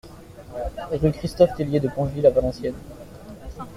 [0.89, 2.73] Rue Ch Theillier de Ponchevill à Valenciennes